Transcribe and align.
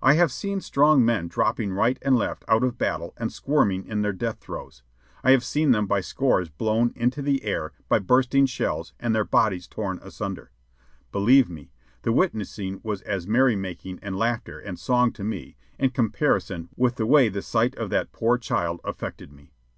I 0.00 0.14
have 0.14 0.32
seen 0.32 0.62
strong 0.62 1.04
men 1.04 1.28
dropping 1.28 1.74
right 1.74 1.98
and 2.00 2.16
left 2.16 2.42
out 2.48 2.64
of 2.64 2.78
battle 2.78 3.12
and 3.18 3.30
squirming 3.30 3.84
in 3.84 4.00
their 4.00 4.14
death 4.14 4.38
throes, 4.40 4.82
I 5.22 5.32
have 5.32 5.44
seen 5.44 5.72
them 5.72 5.86
by 5.86 6.00
scores 6.00 6.48
blown 6.48 6.90
into 6.96 7.20
the 7.20 7.44
air 7.44 7.72
by 7.86 7.98
bursting 7.98 8.46
shells 8.46 8.94
and 8.98 9.14
their 9.14 9.26
bodies 9.26 9.68
torn 9.68 9.98
asunder; 10.02 10.52
believe 11.12 11.50
me, 11.50 11.70
the 12.00 12.12
witnessing 12.12 12.80
was 12.82 13.02
as 13.02 13.26
merrymaking 13.26 13.98
and 14.00 14.16
laughter 14.16 14.58
and 14.58 14.78
song 14.78 15.12
to 15.12 15.22
me 15.22 15.58
in 15.78 15.90
comparison 15.90 16.70
with 16.74 16.94
the 16.94 17.04
way 17.04 17.28
the 17.28 17.42
sight 17.42 17.76
of 17.76 17.90
that 17.90 18.10
poor 18.10 18.38
child 18.38 18.80
affected 18.84 19.30
me. 19.34 19.52